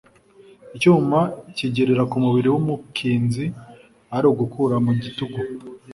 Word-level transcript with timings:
icyuma 0.75 1.19
cyigerera 1.55 2.03
ku 2.09 2.15
mubili 2.23 2.47
w'umukinzi, 2.53 3.45
ari 4.15 4.25
ugukura 4.31 4.75
mu 4.85 4.91
gitugu 5.01 5.39